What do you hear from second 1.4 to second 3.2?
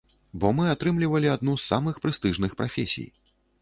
з самых прэстыжных прафесій.